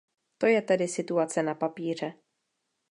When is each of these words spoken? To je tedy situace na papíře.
To 0.37 0.45
je 0.47 0.61
tedy 0.61 0.87
situace 0.87 1.43
na 1.43 1.55
papíře. 1.55 2.13